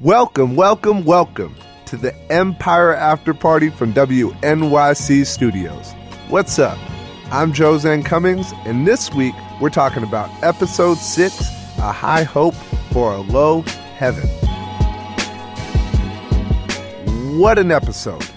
Welcome, 0.00 0.56
welcome, 0.56 1.04
welcome 1.04 1.54
to 1.86 1.96
the 1.96 2.12
Empire 2.30 2.92
After 2.92 3.32
Party 3.32 3.70
from 3.70 3.92
WNYC 3.94 5.24
Studios. 5.24 5.92
What's 6.28 6.58
up? 6.58 6.76
I'm 7.30 7.52
Jozen 7.52 8.04
Cummings, 8.04 8.52
and 8.64 8.88
this 8.88 9.12
week 9.12 9.36
we're 9.60 9.70
talking 9.70 10.02
about 10.02 10.28
episode 10.42 10.98
6 10.98 11.40
A 11.78 11.92
High 11.92 12.24
Hope 12.24 12.56
for 12.90 13.12
a 13.12 13.20
Low 13.20 13.62
Heaven. 13.96 14.28
What 17.38 17.60
an 17.60 17.70
episode! 17.70 18.28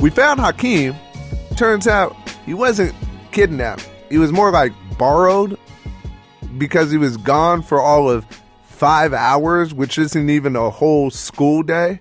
We 0.00 0.10
found 0.10 0.40
Hakeem. 0.40 0.96
Turns 1.56 1.86
out 1.86 2.16
he 2.44 2.54
wasn't 2.54 2.92
kidnapped, 3.30 3.88
he 4.10 4.18
was 4.18 4.32
more 4.32 4.50
like 4.50 4.72
borrowed 4.98 5.56
because 6.58 6.90
he 6.90 6.98
was 6.98 7.16
gone 7.16 7.62
for 7.62 7.80
all 7.80 8.10
of 8.10 8.26
five 8.78 9.12
hours, 9.12 9.74
which 9.74 9.98
isn't 9.98 10.30
even 10.30 10.54
a 10.54 10.70
whole 10.70 11.10
school 11.10 11.64
day. 11.64 12.00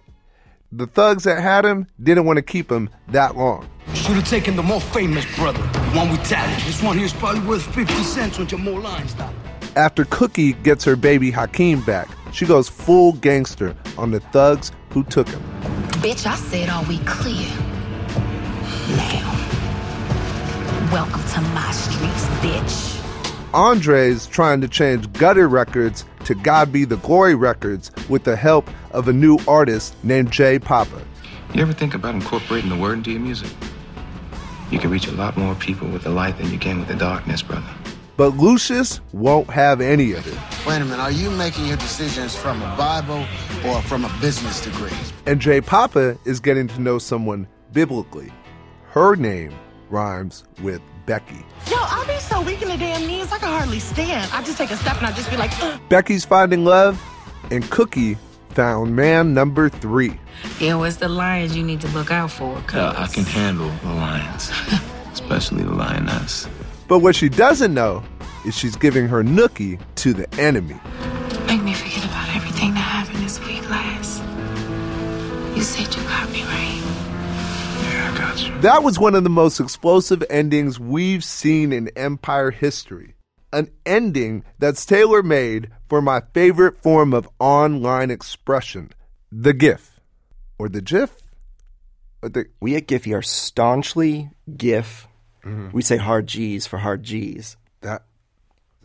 The 0.71 0.85
thugs 0.85 1.23
that 1.23 1.41
had 1.41 1.65
him 1.65 1.87
didn't 2.01 2.25
want 2.25 2.37
to 2.37 2.43
keep 2.43 2.71
him 2.71 2.91
that 3.07 3.35
long. 3.35 3.67
Should 3.95 4.17
have 4.17 4.29
taken 4.29 4.55
the 4.55 4.61
more 4.61 4.79
famous 4.79 5.25
brother, 5.35 5.61
the 5.61 5.97
one 5.97 6.11
with 6.11 6.23
talent. 6.23 6.63
This 6.65 6.83
one 6.83 6.95
here's 6.95 7.13
probably 7.13 7.41
worth 7.47 7.63
50 7.73 7.93
cents 8.03 8.39
on 8.39 8.47
your 8.49 8.59
more 8.59 8.79
line 8.79 9.07
stop. 9.07 9.33
After 9.75 10.05
Cookie 10.05 10.53
gets 10.53 10.83
her 10.83 10.95
baby 10.95 11.31
Hakeem 11.31 11.81
back, 11.81 12.09
she 12.31 12.45
goes 12.45 12.69
full 12.69 13.13
gangster 13.13 13.75
on 13.97 14.11
the 14.11 14.19
thugs 14.19 14.71
who 14.91 15.03
took 15.03 15.27
him. 15.29 15.41
Bitch, 16.03 16.27
I 16.27 16.35
said 16.35 16.69
are 16.69 16.83
we 16.83 16.99
clear? 16.99 17.47
Now, 18.97 19.31
welcome 20.91 21.23
to 21.23 21.41
my 21.41 21.71
streets, 21.71 22.25
bitch. 22.43 22.96
Andre's 23.53 24.27
trying 24.27 24.61
to 24.61 24.67
change 24.67 25.11
Gutter 25.13 25.47
Records 25.47 26.03
to 26.25 26.35
God 26.35 26.71
Be 26.71 26.83
the 26.83 26.97
Glory 26.97 27.33
Records 27.33 27.91
with 28.09 28.25
the 28.25 28.35
help 28.35 28.69
of 28.91 29.07
a 29.07 29.13
new 29.13 29.39
artist 29.47 29.95
named 30.03 30.31
Jay 30.31 30.59
Papa. 30.59 31.01
You 31.53 31.61
ever 31.61 31.73
think 31.73 31.93
about 31.93 32.13
incorporating 32.13 32.69
the 32.69 32.75
word 32.75 32.97
into 32.99 33.11
your 33.11 33.21
music? 33.21 33.49
You 34.69 34.79
can 34.79 34.91
reach 34.91 35.07
a 35.07 35.13
lot 35.13 35.37
more 35.37 35.55
people 35.55 35.87
with 35.87 36.03
the 36.03 36.09
light 36.09 36.37
than 36.37 36.51
you 36.51 36.59
can 36.59 36.79
with 36.79 36.89
the 36.89 36.95
darkness, 36.95 37.41
brother. 37.41 37.69
But 38.17 38.35
Lucious 38.35 38.99
won't 39.13 39.49
have 39.49 39.79
any 39.79 40.11
of 40.11 40.27
it. 40.27 40.67
Wait 40.67 40.81
a 40.81 40.85
minute, 40.85 40.99
are 40.99 41.11
you 41.11 41.29
making 41.31 41.67
your 41.67 41.77
decisions 41.77 42.35
from 42.35 42.61
a 42.61 42.75
Bible 42.75 43.25
or 43.65 43.81
from 43.83 44.03
a 44.03 44.17
business 44.19 44.61
degree? 44.61 44.91
And 45.25 45.39
Jay 45.39 45.61
Papa 45.61 46.17
is 46.25 46.39
getting 46.41 46.67
to 46.67 46.81
know 46.81 46.97
someone 46.97 47.47
biblically. 47.71 48.31
Her 48.89 49.15
name 49.15 49.53
rhymes 49.89 50.43
with 50.61 50.81
Becky. 51.07 51.43
Yo, 51.71 51.77
I'll 51.79 52.05
be 52.05 52.19
so 52.19 52.41
weak 52.43 52.61
in 52.61 52.67
the 52.67 52.77
damn 52.77 53.07
knees, 53.07 53.31
I 53.31 53.39
can 53.39 53.47
hardly 53.47 53.79
stand. 53.79 54.29
I 54.31 54.43
just 54.43 54.57
take 54.59 54.69
a 54.69 54.77
step 54.77 54.97
and 54.97 55.07
I 55.07 55.11
just 55.13 55.31
be 55.31 55.37
like, 55.37 55.51
Ugh. 55.63 55.79
Becky's 55.89 56.25
finding 56.25 56.63
love, 56.65 57.01
and 57.49 57.67
Cookie 57.71 58.17
found 58.49 58.95
man 58.95 59.33
number 59.33 59.69
three. 59.69 60.19
Yeah, 60.59 60.75
what's 60.75 60.97
the 60.97 61.07
lions 61.09 61.55
you 61.55 61.63
need 61.63 61.81
to 61.81 61.87
look 61.89 62.11
out 62.11 62.29
for? 62.29 62.61
Uh, 62.73 62.93
I 62.95 63.07
can 63.07 63.23
handle 63.23 63.69
the 63.81 63.93
lions, 63.95 64.51
especially 65.11 65.63
the 65.63 65.71
lioness. 65.71 66.47
But 66.87 66.99
what 66.99 67.15
she 67.15 67.29
doesn't 67.29 67.73
know 67.73 68.03
is 68.45 68.55
she's 68.55 68.75
giving 68.75 69.07
her 69.07 69.23
nookie 69.23 69.79
to 69.95 70.13
the 70.13 70.31
enemy. 70.39 70.79
Make 71.47 71.63
me 71.63 71.73
forget 71.73 72.03
about 72.03 72.35
everything 72.35 72.73
that 72.73 72.79
happened 72.81 73.23
this 73.23 73.39
week 73.45 73.67
last. 73.69 74.21
You 75.55 75.63
said 75.63 75.91
Yeah, 78.37 78.55
I. 78.55 78.59
That 78.61 78.83
was 78.83 78.99
one 78.99 79.15
of 79.15 79.23
the 79.23 79.29
most 79.29 79.59
explosive 79.59 80.23
endings 80.29 80.79
we've 80.79 81.23
seen 81.23 81.71
in 81.73 81.89
Empire 81.95 82.51
history. 82.51 83.15
An 83.53 83.69
ending 83.85 84.43
that's 84.59 84.85
tailor 84.85 85.23
made 85.23 85.69
for 85.87 86.01
my 86.01 86.21
favorite 86.33 86.81
form 86.81 87.13
of 87.13 87.29
online 87.39 88.11
expression 88.11 88.91
the 89.31 89.53
GIF. 89.53 89.99
Or 90.59 90.69
the 90.69 90.81
GIF? 90.81 91.13
Or 92.21 92.29
the, 92.29 92.45
We 92.59 92.75
at 92.75 92.87
Giphy 92.87 93.15
are 93.17 93.21
staunchly 93.21 94.29
GIF. 94.55 95.07
We 95.71 95.81
say 95.81 95.95
hard 95.95 96.27
G's 96.27 96.67
for 96.67 96.77
hard 96.77 97.03
G's. 97.03 97.55
that 97.81 98.03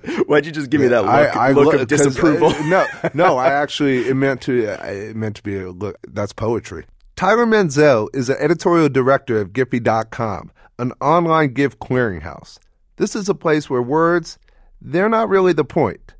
Why'd 0.26 0.46
you 0.46 0.52
just 0.52 0.70
give 0.70 0.80
me 0.80 0.86
that 0.88 1.02
look, 1.04 1.10
I, 1.12 1.48
I 1.48 1.52
look 1.52 1.64
look- 1.66 1.74
of 1.74 1.88
'cause, 1.88 1.98
disapproval? 2.06 2.48
uh, 2.50 2.62
no, 2.68 2.86
no, 3.14 3.36
I 3.36 3.48
actually 3.62 4.06
it 4.08 4.14
meant 4.14 4.42
to 4.42 4.62
it 4.64 5.16
meant 5.16 5.36
to 5.36 5.42
be 5.42 5.58
a 5.60 5.70
look. 5.72 5.96
That's 6.08 6.32
poetry. 6.32 6.84
Tyler 7.16 7.46
Menzel 7.46 8.08
is 8.14 8.28
an 8.28 8.36
editorial 8.40 8.88
director 8.88 9.40
of 9.40 9.52
Giphy.com, 9.52 10.50
an 10.78 10.92
online 11.00 11.52
GIF 11.52 11.78
clearinghouse. 11.78 12.58
This 12.96 13.14
is 13.14 13.28
a 13.28 13.34
place 13.34 13.68
where 13.70 13.82
words 13.82 14.38
they're 14.80 15.08
not 15.08 15.28
really 15.28 15.52
the 15.52 15.64
point, 15.64 16.14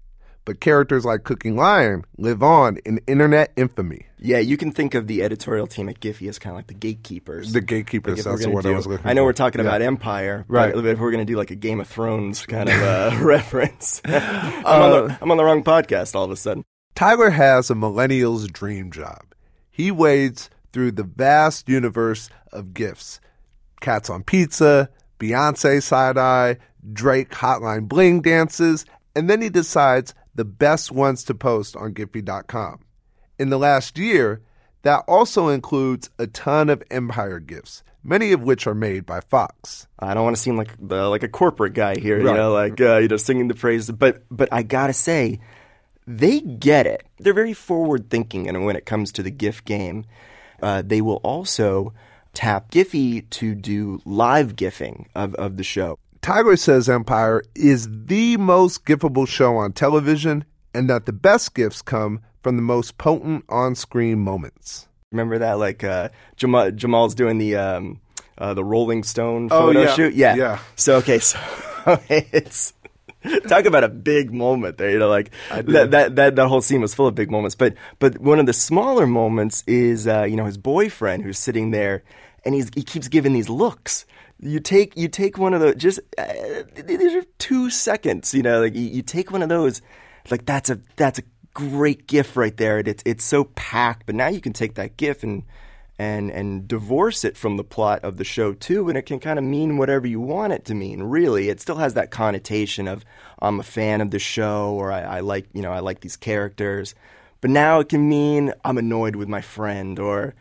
but 0.45 0.61
characters 0.61 1.05
like 1.05 1.25
Cookie 1.25 1.51
Lyon 1.51 2.05
live 2.19 2.43
on 2.43 2.77
in 2.85 2.99
internet 3.09 3.53
infamy. 3.57 4.07
yeah, 4.21 4.39
you 4.39 4.57
can 4.57 4.71
think 4.71 4.95
of 4.95 5.09
the 5.09 5.23
editorial 5.25 5.67
team 5.67 5.89
at 5.89 5.99
Giphy 5.99 6.29
as 6.29 6.39
kind 6.39 6.53
of 6.53 6.59
like 6.59 6.69
the 6.69 6.75
gatekeepers. 6.75 7.53
The 7.53 7.61
gatekeepers. 7.61 8.19
Like 8.19 8.25
that's 8.25 8.45
the 8.45 8.51
word 8.51 8.67
I 8.67 8.71
was 8.71 8.87
looking 8.87 9.05
I 9.07 9.15
know 9.15 9.23
for. 9.23 9.27
we're 9.27 9.33
talking 9.33 9.61
Yeah. 9.61 9.67
about 9.67 9.83
Empire, 9.83 10.45
Right. 10.47 10.73
But 10.73 10.85
if 10.87 10.99
we're 11.01 11.11
going 11.11 11.27
to 11.27 11.31
do 11.33 11.37
like 11.37 11.51
a 11.51 11.57
Game 11.57 11.81
of 11.81 11.89
Thrones 11.89 12.47
kind 12.47 12.69
of 12.69 12.81
uh, 12.81 13.17
reference, 13.21 14.01
I'm, 14.05 14.65
on 14.65 14.91
the, 15.09 15.19
I'm 15.21 15.31
on 15.33 15.37
the 15.39 15.45
wrong 15.45 15.65
podcast 15.65 16.15
all 16.15 16.25
of 16.25 16.31
a 16.31 16.37
sudden. 16.37 16.65
Tyler 16.95 17.31
has 17.31 17.69
a 17.71 17.75
millennial's 17.75 18.47
dream 18.47 18.93
job. 18.93 19.23
He 19.71 19.91
wades 19.91 20.51
through 20.73 20.93
the 20.93 21.03
vast 21.05 21.69
universe 21.69 22.29
of 22.53 22.75
gifts 22.75 23.21
Cats 23.81 24.09
on 24.09 24.23
Pizza, 24.23 24.89
Beyonce 25.19 25.83
Side 25.83 26.17
Eye, 26.17 26.57
Drake 26.93 27.31
Hotline 27.31 27.89
Bling 27.89 28.21
dances, 28.23 28.85
and 29.17 29.29
then 29.29 29.43
he 29.43 29.49
decides 29.49 30.15
the 30.35 30.45
best 30.45 30.93
ones 30.93 31.25
to 31.25 31.35
post 31.35 31.77
on 31.77 31.93
Giphy.com. 31.93 32.79
In 33.41 33.51
the 33.51 33.59
last 33.59 33.99
year, 33.99 34.41
that 34.83 35.05
also 35.09 35.49
includes 35.49 36.11
a 36.19 36.27
ton 36.29 36.71
of 36.71 36.83
Empire 36.91 37.41
gifts, 37.41 37.83
many 38.05 38.31
of 38.33 38.43
which 38.43 38.67
are 38.69 38.75
made 38.75 39.05
by 39.05 39.21
Fox. 39.21 39.87
I 39.99 40.15
don't 40.15 40.25
want 40.25 40.37
to 40.37 40.43
seem 40.43 40.57
like 40.57 40.75
the, 40.81 41.09
like 41.09 41.23
a 41.25 41.29
corporate 41.29 41.75
guy 41.75 41.99
here, 41.99 42.19
Right. 42.19 42.31
you 42.31 42.37
know, 42.37 42.53
like 42.53 42.81
uh, 42.81 42.99
you 42.99 43.09
know, 43.09 43.17
singing 43.17 43.49
the 43.49 43.55
praises. 43.55 43.91
But 43.91 44.23
but 44.31 44.49
I 44.53 44.63
gotta 44.63 44.93
say, 44.93 45.41
they 46.07 46.41
get 46.41 46.87
it. 46.87 47.05
They're 47.19 47.35
very 47.35 47.53
forward 47.55 48.11
thinking, 48.11 48.49
and 48.49 48.65
when 48.65 48.77
it 48.77 48.87
comes 48.87 49.11
to 49.13 49.23
the 49.23 49.31
GIF 49.31 49.65
game, 49.65 50.05
uh, 50.63 50.83
they 50.85 51.01
will 51.01 51.21
also 51.25 51.93
tap 52.35 52.71
Giphy 52.71 53.29
to 53.31 53.55
do 53.55 54.01
live 54.05 54.57
gifting 54.57 55.09
of, 55.15 55.35
of 55.35 55.57
the 55.57 55.63
show. 55.65 55.99
Tyler 56.23 56.57
says 56.57 56.89
Empire 56.89 57.43
is 57.55 57.89
the 57.91 58.37
most 58.37 58.85
giftable 58.87 59.27
show 59.29 59.57
on 59.57 59.73
television 59.73 60.45
and 60.73 60.89
that 60.89 61.05
the 61.05 61.13
best 61.13 61.55
gifts 61.55 61.83
come 61.83 62.21
from 62.43 62.57
the 62.57 62.63
most 62.63 62.97
potent 62.97 63.45
on 63.49 63.75
screen 63.75 64.21
moments. 64.21 64.89
Remember 65.11 65.39
that? 65.39 65.59
Like 65.59 65.85
uh, 65.85 66.09
Jamal, 66.37 66.71
Jamal's 66.71 67.15
doing 67.15 67.39
the 67.39 67.57
um, 67.57 68.01
uh, 68.39 68.55
the 68.55 68.65
Rolling 68.65 69.03
Stone 69.03 69.49
Oh, 69.51 69.59
photo 69.67 69.83
yeah. 69.83 69.95
shoot. 69.95 70.15
Yeah, 70.15 70.35
Yeah. 70.37 70.59
So 70.77 70.97
okay, 70.97 71.19
so 71.19 71.39
okay, 71.87 72.27
it's 72.33 72.73
talk 73.49 73.65
about 73.65 73.85
a 73.85 73.89
big 73.89 74.33
moment 74.33 74.79
there. 74.79 74.91
You 74.91 74.99
know, 74.99 75.09
like 75.09 75.31
that, 75.51 75.91
that 75.91 76.17
that 76.17 76.37
that 76.37 76.49
whole 76.49 76.63
scene 76.63 76.81
was 76.81 76.95
full 76.95 77.07
of 77.07 77.15
big 77.15 77.31
moments. 77.31 77.55
But 77.55 77.75
but 77.99 78.19
one 78.19 78.39
of 78.39 78.47
the 78.47 78.53
smaller 78.53 79.07
moments 79.07 79.65
is 79.67 80.07
uh, 80.07 80.25
you 80.25 80.37
know 80.37 80.45
his 80.45 80.59
boyfriend 80.59 81.23
who's 81.23 81.39
sitting 81.39 81.71
there 81.71 82.03
and 82.45 82.55
he's 82.55 82.71
he 82.75 82.83
keeps 82.83 83.09
giving 83.09 83.33
these 83.33 83.49
looks. 83.49 84.07
You 84.41 84.61
take 84.61 84.97
you 84.97 85.09
take 85.09 85.39
one 85.39 85.55
of 85.55 85.61
those 85.61 85.77
just 85.77 86.01
uh, 86.19 86.25
these 86.75 87.15
are 87.15 87.25
two 87.39 87.71
seconds. 87.71 88.35
You 88.35 88.43
know, 88.43 88.61
like 88.61 88.75
you, 88.75 88.83
you 88.83 89.03
take 89.03 89.31
one 89.31 89.43
of 89.43 89.49
those. 89.49 89.83
Like 90.31 90.47
that's 90.47 90.71
a 90.71 90.81
that's 90.97 91.19
a 91.19 91.23
great 91.55 92.07
gif 92.07 92.37
right 92.37 92.57
there. 92.57 92.79
It's 92.79 93.03
it's 93.07 93.25
so 93.25 93.45
packed. 93.45 94.07
But 94.07 94.15
now 94.15 94.29
you 94.29 94.41
can 94.41 94.53
take 94.53 94.75
that 94.75 94.97
gif 94.97 95.23
and 95.23 95.45
and 96.03 96.31
and 96.33 96.67
divorce 96.67 97.25
it 97.25 97.37
from 97.37 97.57
the 97.57 97.63
plot 97.63 98.01
of 98.03 98.17
the 98.17 98.25
show 98.25 98.53
too, 98.53 98.89
and 98.89 98.99
it 98.99 99.03
can 99.03 99.21
kind 99.21 99.39
of 99.39 99.45
mean 99.45 99.77
whatever 99.77 100.07
you 100.07 100.21
want 100.21 100.53
it 100.53 100.65
to 100.65 100.75
mean. 100.75 101.05
Really, 101.05 101.49
it 101.49 101.61
still 101.61 101.77
has 101.77 101.95
that 101.95 102.11
connotation 102.11 102.89
of 102.89 103.05
I'm 103.41 103.61
a 103.61 103.63
fan 103.63 104.01
of 104.01 104.11
the 104.11 104.19
show, 104.19 104.73
or 104.73 104.91
I, 104.91 105.01
I 105.03 105.21
like 105.21 105.47
you 105.53 105.63
know 105.63 105.73
I 105.73 105.79
like 105.79 106.01
these 106.01 106.17
characters. 106.17 106.95
But 107.41 107.51
now 107.51 107.81
it 107.81 107.89
can 107.89 108.09
mean 108.09 108.53
I'm 108.65 108.79
annoyed 108.79 109.17
with 109.17 109.29
my 109.29 109.41
friend, 109.41 109.99
or 109.99 110.35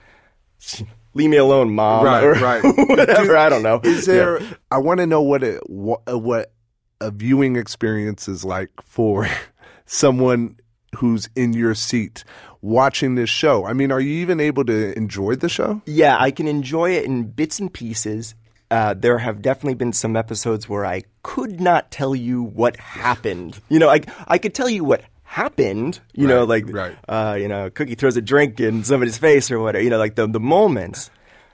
leave 1.13 1.29
me 1.29 1.37
alone, 1.37 1.73
mom, 1.75 2.05
Right, 2.05 2.23
or 2.23 2.33
right. 2.33 2.63
whatever. 2.89 3.27
Dude, 3.27 3.35
I 3.35 3.49
don't 3.49 3.63
know. 3.63 3.81
Is 3.83 4.05
there? 4.07 4.41
Yeah. 4.41 4.53
I 4.71 4.79
want 4.79 4.99
to 4.99 5.05
know 5.05 5.21
what 5.21 5.43
it 5.43 5.61
what, 5.69 6.01
what 6.07 6.53
a 6.99 7.11
viewing 7.11 7.55
experience 7.55 8.27
is 8.27 8.43
like 8.43 8.71
for 8.83 9.27
someone 9.85 10.57
who's 10.95 11.29
in 11.35 11.53
your 11.53 11.73
seat 11.75 12.23
watching 12.61 13.15
this 13.15 13.29
show. 13.29 13.65
I 13.65 13.73
mean, 13.73 13.91
are 13.91 13.99
you 13.99 14.21
even 14.21 14.39
able 14.39 14.65
to 14.65 14.95
enjoy 14.97 15.35
the 15.35 15.49
show? 15.49 15.81
Yeah, 15.85 16.17
I 16.19 16.31
can 16.31 16.47
enjoy 16.47 16.91
it 16.91 17.05
in 17.05 17.23
bits 17.23 17.59
and 17.59 17.73
pieces. 17.73 18.35
Uh, 18.69 18.93
there 18.93 19.17
have 19.17 19.41
definitely 19.41 19.73
been 19.73 19.93
some 19.93 20.15
episodes 20.15 20.69
where 20.69 20.85
I 20.85 21.03
could 21.23 21.59
not 21.59 21.91
tell 21.91 22.15
you 22.15 22.43
what 22.43 22.77
happened. 22.77 23.59
You 23.69 23.79
know, 23.79 23.89
I 23.89 24.01
I 24.27 24.37
could 24.37 24.53
tell 24.53 24.69
you 24.69 24.83
what 24.83 25.03
happened. 25.23 25.99
You 26.13 26.27
know, 26.27 26.45
like 26.45 26.65
right. 26.67 26.95
uh, 27.07 27.37
you 27.39 27.47
know, 27.47 27.69
Cookie 27.69 27.95
throws 27.95 28.15
a 28.15 28.21
drink 28.21 28.59
in 28.59 28.83
somebody's 28.83 29.17
face 29.17 29.51
or 29.51 29.59
whatever. 29.59 29.83
You 29.83 29.89
know, 29.89 29.97
like 29.97 30.15
the 30.15 30.27
the 30.27 30.39
moments. 30.39 31.09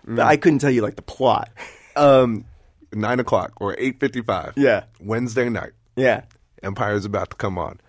But 0.05 0.25
I 0.25 0.37
couldn't 0.37 0.59
tell 0.59 0.71
you 0.71 0.81
like 0.81 0.95
the 0.95 1.01
plot. 1.01 1.49
Um, 1.97 2.45
nine 2.93 3.19
o'clock 3.19 3.53
or 3.59 3.75
eight 3.79 3.99
fifty-five. 3.99 4.53
Yeah. 4.55 4.83
Wednesday 4.99 5.49
night. 5.49 5.71
Yeah. 5.95 6.25
Empire 6.61 6.93
is 6.93 7.05
about 7.05 7.31
to 7.31 7.35
come 7.35 7.57
on. 7.57 7.79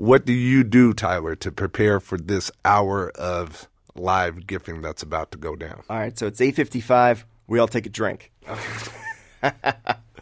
What 0.00 0.24
do 0.24 0.32
you 0.32 0.64
do, 0.64 0.92
Tyler, 0.94 1.34
to 1.36 1.52
prepare 1.52 2.00
for 2.00 2.16
this 2.16 2.50
hour 2.64 3.10
of 3.10 3.68
live 3.94 4.46
gifting 4.46 4.80
that's 4.80 5.02
about 5.02 5.30
to 5.32 5.38
go 5.38 5.54
down? 5.56 5.82
All 5.90 5.98
right, 5.98 6.18
so 6.18 6.26
it's 6.26 6.40
8:55. 6.40 7.24
We 7.46 7.58
all 7.58 7.68
take 7.68 7.86
a 7.86 7.90
drink. 7.90 8.32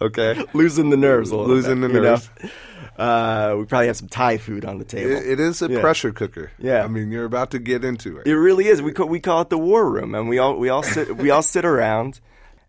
Okay. 0.00 0.40
Losing 0.54 0.90
the 0.90 0.96
nerves 0.96 1.32
a 1.32 1.36
little 1.36 1.52
Losing 1.52 1.80
bit, 1.80 1.88
the 1.88 1.94
you 1.94 2.00
know? 2.02 2.10
nerves. 2.10 2.30
Uh, 2.98 3.54
we 3.56 3.64
probably 3.64 3.86
have 3.86 3.96
some 3.96 4.08
Thai 4.08 4.38
food 4.38 4.64
on 4.64 4.78
the 4.78 4.84
table. 4.84 5.12
It, 5.12 5.24
it 5.24 5.38
is 5.38 5.62
a 5.62 5.70
Yeah. 5.70 5.80
pressure 5.80 6.10
cooker. 6.10 6.50
Yeah. 6.58 6.82
I 6.82 6.88
mean, 6.88 7.12
you're 7.12 7.26
about 7.26 7.52
to 7.52 7.60
get 7.60 7.84
into 7.84 8.16
it. 8.18 8.26
It 8.26 8.34
really 8.34 8.66
is. 8.66 8.82
We 8.82 8.90
call, 8.90 9.06
we 9.06 9.20
call 9.20 9.40
it 9.42 9.50
the 9.50 9.58
war 9.58 9.88
room, 9.88 10.16
and 10.16 10.28
we 10.28 10.38
all 10.38 10.56
we 10.56 10.68
all 10.68 10.82
sit 10.82 11.16
we 11.16 11.30
all 11.30 11.42
sit 11.42 11.64
around, 11.64 12.18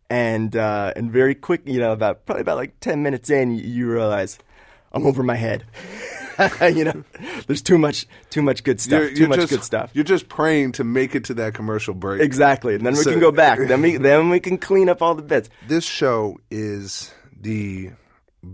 and 0.08 0.56
uh, 0.56 0.94
and 0.96 1.12
very 1.12 1.34
quick, 1.34 1.62
you 1.66 1.80
know, 1.80 1.94
about 1.94 2.28
probably 2.28 2.42
about 2.42 2.58
like 2.58 2.80
ten 2.80 3.02
minutes 3.02 3.32
in, 3.32 3.56
you, 3.56 3.64
you 3.64 3.92
realize 3.92 4.38
I'm 4.94 5.04
over 5.08 5.24
my 5.24 5.36
head. 5.36 5.66
you 6.62 6.84
know, 6.86 7.04
there's 7.48 7.62
too 7.62 7.78
much 7.78 8.06
too 8.30 8.42
much 8.42 8.64
good 8.64 8.80
stuff. 8.80 9.14
too 9.16 9.28
much 9.28 9.40
just, 9.40 9.50
good 9.52 9.64
stuff. 9.64 9.92
You're 9.94 10.04
just 10.04 10.30
praying 10.30 10.74
to 10.74 10.84
make 10.84 11.16
it 11.16 11.26
to 11.26 11.34
that 11.36 11.54
commercial 11.54 11.94
break. 11.94 12.22
Exactly, 12.22 12.76
and 12.76 12.86
then 12.86 12.94
we 12.94 13.00
So- 13.04 13.12
can 13.12 13.20
go 13.20 13.32
back. 13.32 13.60
Then 13.68 13.82
we 13.82 13.98
then 13.98 14.30
we 14.30 14.40
can 14.40 14.58
clean 14.58 14.90
up 14.90 15.02
all 15.02 15.16
the 15.16 15.22
bits. 15.22 15.50
This 15.68 15.84
show 15.86 16.38
is 16.50 17.14
the 17.40 17.92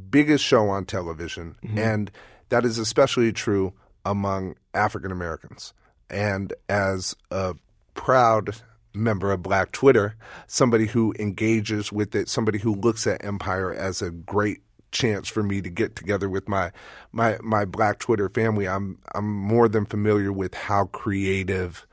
biggest 0.10 0.44
show 0.44 0.68
on 0.70 0.86
television, 0.86 1.56
Mm-hmm. 1.64 1.78
and 1.78 2.12
that 2.50 2.66
is 2.66 2.78
especially 2.78 3.32
true 3.34 3.74
among 4.06 4.56
African 4.74 5.12
Americans. 5.12 5.74
And 6.10 6.54
as 6.70 7.16
a 7.32 7.56
proud 7.96 8.56
member 8.94 9.32
of 9.32 9.42
Black 9.44 9.72
Twitter, 9.72 10.16
somebody 10.48 10.86
who 10.86 11.14
engages 11.20 11.92
with 11.92 12.14
it, 12.16 12.30
somebody 12.30 12.60
who 12.60 12.76
looks 12.76 13.08
at 13.08 13.24
Empire 13.26 13.74
as 13.74 14.02
a 14.02 14.12
great 14.12 14.60
chance 14.96 15.28
for 15.28 15.44
me 15.44 15.62
to 15.62 15.70
get 15.70 15.96
together 15.96 16.30
with 16.30 16.48
my 16.48 16.72
my 17.12 17.38
my 17.44 17.66
Black 17.66 18.00
Twitter 18.00 18.30
family, 18.30 18.68
I'm 18.68 18.98
I'm 19.14 19.32
more 19.32 19.68
than 19.68 19.86
familiar 19.86 20.32
with 20.32 20.56
how 20.56 20.86
creative 20.86 21.86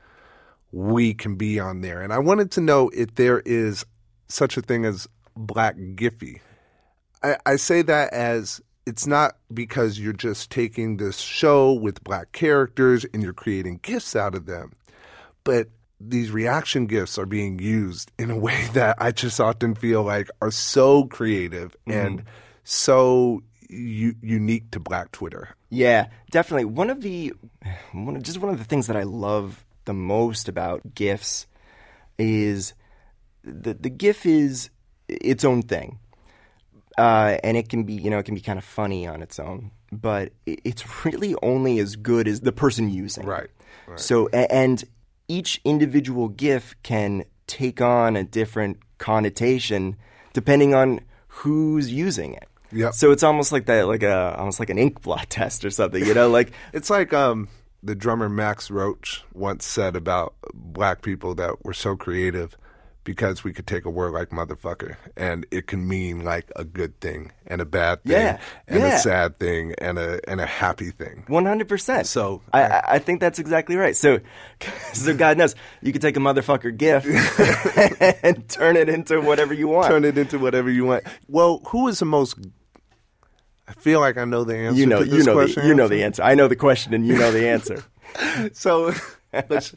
we 0.71 1.13
can 1.13 1.35
be 1.35 1.59
on 1.59 1.81
there. 1.81 2.01
And 2.01 2.11
I 2.11 2.17
wanted 2.17 2.49
to 2.51 2.61
know 2.61 2.89
if 2.89 3.13
there 3.15 3.41
is 3.41 3.85
such 4.27 4.57
a 4.57 4.61
thing 4.61 4.85
as 4.85 5.07
Black 5.35 5.75
Giphy. 5.75 6.39
I, 7.21 7.37
I 7.45 7.55
say 7.57 7.83
that 7.83 8.11
as 8.11 8.61
it's 8.85 9.05
not 9.05 9.37
because 9.53 9.99
you're 9.99 10.13
just 10.13 10.49
taking 10.49 10.97
this 10.97 11.19
show 11.19 11.73
with 11.73 12.03
black 12.03 12.31
characters 12.31 13.05
and 13.13 13.21
you're 13.21 13.33
creating 13.33 13.79
gifts 13.81 14.15
out 14.15 14.35
of 14.35 14.45
them, 14.45 14.73
but 15.43 15.69
these 15.99 16.31
reaction 16.31 16.85
gifts 16.85 17.17
are 17.17 17.25
being 17.25 17.59
used 17.59 18.11
in 18.19 18.29
a 18.29 18.37
way 18.37 18.67
that 18.73 18.97
I 18.99 19.11
just 19.11 19.39
often 19.39 19.75
feel 19.75 20.03
like 20.03 20.29
are 20.41 20.51
so 20.51 21.05
creative 21.05 21.75
and 21.87 22.19
mm-hmm. 22.19 22.27
So 22.63 23.43
u- 23.69 24.15
unique 24.21 24.71
to 24.71 24.79
Black 24.79 25.11
Twitter. 25.11 25.49
Yeah, 25.69 26.07
definitely. 26.31 26.65
One 26.65 26.89
of 26.89 27.01
the 27.01 27.33
one 27.91 28.15
of, 28.15 28.23
just 28.23 28.39
one 28.39 28.51
of 28.51 28.59
the 28.59 28.63
things 28.65 28.87
that 28.87 28.95
I 28.95 29.03
love 29.03 29.65
the 29.85 29.93
most 29.93 30.47
about 30.47 30.95
GIFs 30.95 31.47
is 32.17 32.73
the 33.43 33.73
the 33.73 33.89
GIF 33.89 34.25
is 34.25 34.69
its 35.09 35.43
own 35.43 35.61
thing, 35.63 35.99
uh, 36.97 37.37
and 37.43 37.57
it 37.57 37.69
can 37.69 37.83
be 37.83 37.93
you 37.93 38.09
know 38.09 38.19
it 38.19 38.23
can 38.25 38.35
be 38.35 38.41
kind 38.41 38.57
of 38.59 38.63
funny 38.65 39.07
on 39.07 39.21
its 39.21 39.39
own, 39.39 39.71
but 39.91 40.31
it's 40.45 41.05
really 41.05 41.35
only 41.41 41.79
as 41.79 41.95
good 41.95 42.27
as 42.27 42.41
the 42.41 42.51
person 42.51 42.89
using. 42.89 43.23
it. 43.23 43.27
Right, 43.27 43.49
So 43.95 44.27
and 44.29 44.83
each 45.27 45.59
individual 45.65 46.29
GIF 46.29 46.75
can 46.83 47.25
take 47.47 47.81
on 47.81 48.15
a 48.15 48.23
different 48.23 48.77
connotation 48.97 49.95
depending 50.33 50.73
on 50.73 50.99
who's 51.27 51.91
using 51.91 52.33
it. 52.33 52.47
Yep. 52.73 52.93
So 52.93 53.11
it's 53.11 53.23
almost 53.23 53.51
like 53.51 53.65
that, 53.67 53.87
like 53.87 54.03
a 54.03 54.35
almost 54.37 54.59
like 54.59 54.69
an 54.69 54.77
ink 54.77 55.01
blot 55.01 55.29
test 55.29 55.63
or 55.65 55.69
something. 55.69 56.03
You 56.05 56.13
know, 56.13 56.29
like 56.29 56.51
It's 56.73 56.89
like 56.89 57.13
um, 57.13 57.47
the 57.81 57.95
drummer 57.95 58.29
Max 58.29 58.69
Roach 58.71 59.23
once 59.33 59.65
said 59.65 59.95
about 59.95 60.33
black 60.53 61.01
people 61.01 61.35
that 61.35 61.63
were 61.65 61.73
so 61.73 61.95
creative 61.95 62.57
because 63.05 63.43
we 63.43 63.51
could 63.51 63.67
take 63.67 63.83
a 63.83 63.89
word 63.89 64.13
like 64.13 64.29
motherfucker 64.29 64.95
and 65.17 65.45
it 65.51 65.67
can 65.67 65.85
mean 65.85 66.23
like 66.23 66.49
a 66.55 66.63
good 66.63 66.97
thing 67.01 67.33
and 67.45 67.59
a 67.59 67.65
bad 67.65 68.01
thing 68.03 68.13
Yeah, 68.13 68.39
and 68.69 68.79
yeah. 68.79 68.95
a 68.95 68.99
sad 68.99 69.39
thing 69.39 69.75
and 69.79 69.99
a 69.99 70.21
and 70.29 70.39
a 70.39 70.45
happy 70.45 70.89
thing. 70.89 71.25
one 71.27 71.45
hundred 71.45 71.67
percent. 71.67 72.07
So- 72.07 72.41
I, 72.53 72.61
I 72.63 72.83
I 72.95 72.99
think 72.99 73.19
that's 73.19 73.39
exactly 73.39 73.75
right. 73.75 73.93
So, 73.97 74.19
so 74.93 75.13
God 75.13 75.37
knows 75.37 75.53
you 75.81 75.91
could 75.91 76.01
take 76.01 76.15
a 76.15 76.21
motherfucker 76.21 76.75
gift 76.77 77.05
and 78.23 78.47
turn 78.47 78.77
it 78.77 78.87
into 78.87 79.19
whatever 79.19 79.53
you 79.53 79.67
want. 79.67 79.87
Turn 79.89 80.05
it 80.05 80.17
into 80.17 80.39
whatever 80.39 80.69
you 80.69 80.85
want. 80.85 81.03
Well, 81.27 81.61
who 81.67 81.89
is 81.89 81.99
the 81.99 82.05
most? 82.05 82.37
I 83.67 83.73
feel 83.73 83.99
like 83.99 84.17
I 84.17 84.25
know 84.25 84.43
the 84.43 84.57
answer. 84.57 84.79
you 84.79 84.85
know, 84.85 84.99
to 84.99 85.05
this 85.05 85.19
you 85.19 85.23
know, 85.25 85.33
question. 85.33 85.63
the, 85.63 85.69
you 85.69 85.73
know 85.75 85.87
the 85.87 86.03
answer. 86.03 86.21
I 86.23 86.35
know 86.35 86.47
the 86.47 86.55
question, 86.55 86.93
and 86.93 87.05
you 87.07 87.17
know 87.17 87.31
the 87.31 87.47
answer. 87.47 87.83
So, 88.53 88.93
it's 89.33 89.73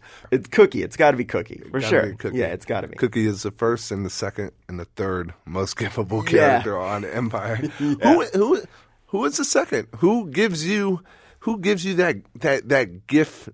Cookie. 0.51 0.83
It's 0.83 0.97
got 0.99 1.13
to 1.13 1.17
be 1.17 1.25
Cookie 1.25 1.63
for 1.71 1.81
sure. 1.81 2.13
Cookie. 2.17 2.37
Yeah, 2.37 2.49
it's 2.49 2.67
got 2.67 2.83
to 2.83 2.89
be. 2.89 2.97
Cookie 2.97 3.27
is 3.27 3.45
the 3.45 3.51
first 3.51 3.91
and 3.91 4.05
the 4.05 4.11
second 4.11 4.53
and 4.69 4.79
the 4.79 4.85
third 4.85 5.33
most 5.47 5.77
giftable 5.79 6.23
Yeah. 6.31 6.49
character 6.61 6.79
on 6.79 7.07
Empire. 7.07 7.57
Who 7.57 7.95
who 8.35 8.63
who 9.07 9.25
is 9.25 9.39
the 9.39 9.45
second? 9.47 9.89
Who 9.99 10.29
gives 10.31 10.67
you 10.67 11.01
who 11.41 11.59
gives 11.59 11.87
you 11.87 11.95
that 11.95 12.17
that 12.41 12.69
that 12.69 13.07
gift 13.07 13.49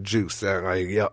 juice 0.00 0.38
that 0.40 0.62
like 0.62 0.86
yeah 0.88 1.08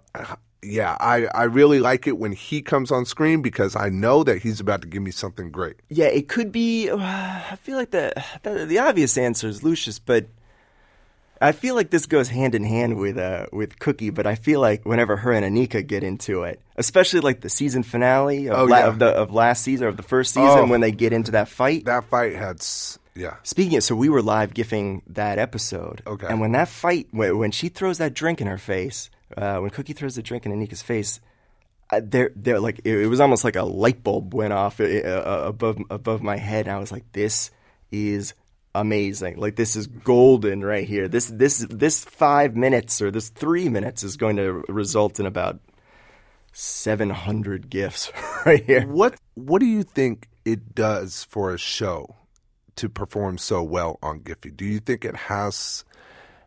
yeah 0.64 0.96
I 1.00 1.26
I 1.34 1.44
really 1.44 1.80
like 1.80 2.08
it 2.08 2.18
when 2.18 2.32
he 2.32 2.62
comes 2.62 2.92
on 2.92 3.06
screen 3.06 3.42
because 3.42 3.76
I 3.76 3.90
know 3.90 4.24
that 4.24 4.42
he's 4.42 4.60
about 4.60 4.82
to 4.84 4.88
give 4.88 5.02
me 5.02 5.12
something 5.12 5.52
great. 5.52 5.76
Yeah, 5.90 6.06
it 6.08 6.28
could 6.28 6.52
be. 6.52 6.90
Uh, 6.90 6.98
I 7.00 7.58
feel 7.62 7.78
like 7.78 7.92
the, 7.92 8.14
the 8.44 8.66
the 8.66 8.80
obvious 8.80 9.18
answer 9.18 9.48
is 9.48 9.64
Lucious, 9.64 10.00
but 10.00 10.28
I 11.44 11.54
feel 11.54 11.74
like 11.74 11.90
this 11.90 12.06
goes 12.06 12.30
hand 12.30 12.54
in 12.54 12.64
hand 12.64 12.98
with 12.98 13.18
uh, 13.18 13.48
with 13.52 13.80
Cookie. 13.80 14.12
But 14.12 14.28
I 14.28 14.36
feel 14.36 14.60
like 14.60 14.86
whenever 14.86 15.18
her 15.18 15.32
and 15.32 15.44
Anika 15.44 15.86
get 15.86 16.04
into 16.04 16.44
it, 16.44 16.62
especially 16.76 17.22
like 17.22 17.42
the 17.42 17.50
season 17.50 17.82
finale 17.82 18.48
of, 18.48 18.60
Oh, 18.60 18.66
la- 18.66 18.78
yeah. 18.80 18.88
of 18.88 19.00
the 19.00 19.08
of 19.08 19.32
last 19.32 19.64
season 19.64 19.86
or 19.86 19.90
of 19.90 19.98
the 19.98 20.04
first 20.04 20.34
season, 20.36 20.50
Oh. 20.50 20.68
when 20.68 20.82
they 20.82 20.92
get 20.92 21.14
into 21.14 21.32
that 21.32 21.48
fight. 21.48 21.86
That 21.86 22.04
fight 22.06 22.36
had 22.36 22.58
s- 22.58 23.00
yeah. 23.16 23.38
Speaking 23.44 23.78
of, 23.78 23.84
so 23.84 23.96
we 23.96 24.08
were 24.08 24.22
live 24.22 24.54
gifting 24.54 25.02
that 25.08 25.40
episode. 25.40 26.04
Okay. 26.06 26.28
And 26.28 26.40
when 26.40 26.52
that 26.52 26.70
fight, 26.70 27.08
when, 27.12 27.38
when 27.40 27.52
she 27.52 27.68
throws 27.70 27.98
that 27.98 28.14
drink 28.14 28.40
in 28.40 28.46
her 28.48 28.60
face, 28.60 29.10
uh, 29.38 29.58
when 29.58 29.70
Cookie 29.70 29.94
throws 29.94 30.16
the 30.16 30.24
drink 30.24 30.46
in 30.46 30.52
Anika's 30.52 30.82
face, 30.82 31.20
there, 32.00 32.32
there, 32.36 32.60
like 32.60 32.80
it, 32.84 33.00
it 33.00 33.08
was 33.08 33.20
almost 33.20 33.44
like 33.44 33.56
a 33.56 33.64
light 33.64 34.04
bulb 34.04 34.34
went 34.34 34.54
off 34.54 34.80
uh, 34.80 34.86
uh, 34.86 35.44
above 35.46 35.78
above 35.90 36.22
my 36.22 36.38
head, 36.38 36.68
and 36.68 36.76
I 36.76 36.80
was 36.80 36.92
like, 36.92 37.12
"This 37.12 37.52
is 37.92 38.34
amazing! 38.74 39.38
Like 39.38 39.56
this 39.56 39.76
is 39.76 39.88
golden 39.88 40.64
right 40.64 40.88
here. 40.88 41.08
This 41.08 41.28
this 41.28 41.66
this 41.70 42.06
five 42.06 42.56
minutes 42.56 43.02
or 43.02 43.12
this 43.12 43.30
three 43.30 43.68
minutes 43.68 44.04
is 44.04 44.16
going 44.16 44.38
to 44.38 44.64
result 44.70 45.20
in 45.20 45.26
about 45.26 45.60
seven 46.54 47.10
hundred 47.10 47.70
gifts 47.70 48.12
right 48.46 48.64
here." 48.64 48.88
What 48.88 49.16
what 49.34 49.60
do 49.60 49.66
you 49.66 49.84
think 49.84 50.30
it 50.46 50.74
does 50.74 51.26
for 51.26 51.54
a 51.54 51.58
show 51.58 52.16
to 52.78 52.88
perform 52.88 53.38
so 53.38 53.62
well 53.62 54.00
on 54.02 54.22
Giphy? 54.22 54.56
Do 54.56 54.66
you 54.66 54.80
think 54.80 55.04
it 55.04 55.16
has 55.16 55.84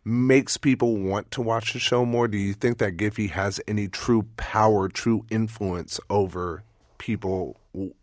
makes 0.04 0.56
people 0.56 0.96
want 0.96 1.30
to 1.32 1.42
watch 1.42 1.72
the 1.72 1.78
show 1.78 2.04
more? 2.04 2.28
Do 2.28 2.36
you 2.36 2.52
think 2.52 2.78
that 2.78 2.96
Giphy 2.96 3.30
has 3.30 3.60
any 3.66 3.88
true 3.88 4.26
power, 4.36 4.88
true 4.88 5.24
influence 5.30 5.98
over 6.10 6.62
people 6.98 7.56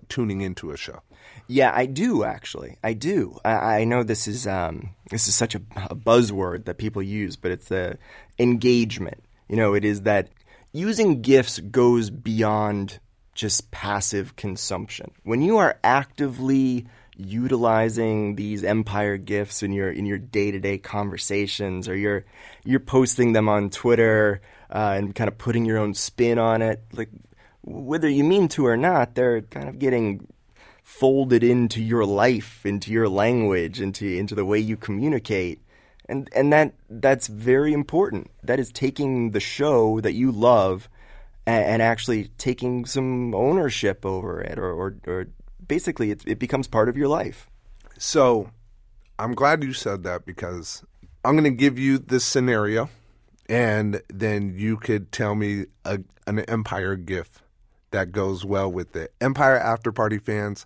tuning 0.09 0.41
into 0.41 0.71
a 0.71 0.77
show? 0.77 1.01
Yeah, 1.47 1.71
I 1.75 1.85
do 1.85 2.23
actually. 2.23 2.77
I 2.83 2.93
do. 2.93 3.39
I, 3.43 3.79
I 3.79 3.83
know 3.83 4.03
this 4.03 4.27
is 4.27 4.47
um, 4.47 4.91
this 5.09 5.27
is 5.27 5.35
such 5.35 5.55
a, 5.55 5.61
a 5.89 5.95
buzzword 5.95 6.65
that 6.65 6.77
people 6.77 7.03
use, 7.03 7.35
but 7.35 7.51
it's 7.51 7.67
the 7.67 7.97
engagement. 8.39 9.23
You 9.47 9.57
know, 9.57 9.73
it 9.73 9.83
is 9.83 10.03
that 10.03 10.29
using 10.71 11.21
gifts 11.21 11.59
goes 11.59 12.09
beyond 12.09 12.99
just 13.33 13.71
passive 13.71 14.35
consumption. 14.35 15.11
When 15.23 15.41
you 15.41 15.57
are 15.57 15.77
actively 15.83 16.85
utilizing 17.25 18.35
these 18.35 18.63
empire 18.63 19.17
gifts 19.17 19.63
in 19.63 19.71
your 19.71 19.91
in 19.91 20.05
your 20.05 20.17
day 20.17 20.51
to 20.51 20.59
day 20.59 20.77
conversations, 20.77 21.87
or 21.87 21.95
you're 21.95 22.25
you're 22.63 22.79
posting 22.79 23.33
them 23.33 23.49
on 23.49 23.69
Twitter 23.69 24.41
uh, 24.69 24.93
and 24.95 25.15
kind 25.15 25.27
of 25.27 25.37
putting 25.37 25.65
your 25.65 25.77
own 25.77 25.93
spin 25.93 26.39
on 26.39 26.61
it, 26.61 26.83
like 26.93 27.09
whether 27.63 28.09
you 28.09 28.23
mean 28.23 28.47
to 28.49 28.65
or 28.65 28.77
not, 28.77 29.15
they're 29.15 29.41
kind 29.41 29.69
of 29.69 29.79
getting 29.79 30.27
folded 30.83 31.43
into 31.43 31.81
your 31.81 32.05
life, 32.05 32.65
into 32.65 32.91
your 32.91 33.07
language, 33.07 33.79
into 33.79 34.05
into 34.05 34.35
the 34.35 34.45
way 34.45 34.59
you 34.59 34.77
communicate. 34.77 35.61
And 36.09 36.29
and 36.35 36.51
that 36.51 36.73
that's 36.89 37.27
very 37.27 37.73
important. 37.73 38.31
That 38.43 38.59
is 38.59 38.71
taking 38.71 39.31
the 39.31 39.39
show 39.39 40.01
that 40.01 40.13
you 40.13 40.31
love 40.31 40.89
and, 41.45 41.65
and 41.65 41.81
actually 41.81 42.29
taking 42.37 42.85
some 42.85 43.33
ownership 43.35 44.05
over 44.05 44.41
it, 44.41 44.57
or 44.57 44.71
or, 44.71 44.95
or 45.07 45.27
basically 45.71 46.11
it, 46.11 46.21
it 46.27 46.37
becomes 46.37 46.67
part 46.67 46.89
of 46.89 46.97
your 46.97 47.07
life. 47.07 47.49
So 47.97 48.51
I'm 49.17 49.33
glad 49.33 49.63
you 49.63 49.71
said 49.71 50.03
that 50.03 50.25
because 50.25 50.83
I'm 51.23 51.35
going 51.35 51.45
to 51.45 51.49
give 51.49 51.79
you 51.79 51.97
this 51.97 52.25
scenario, 52.25 52.89
and 53.47 54.01
then 54.09 54.53
you 54.57 54.75
could 54.75 55.13
tell 55.13 55.33
me 55.33 55.67
a, 55.85 55.99
an 56.27 56.39
Empire 56.39 56.97
gift 56.97 57.41
that 57.91 58.11
goes 58.11 58.43
well 58.43 58.69
with 58.69 58.97
it. 58.97 59.13
Empire 59.21 59.57
After 59.57 59.93
Party 59.93 60.17
fans 60.17 60.65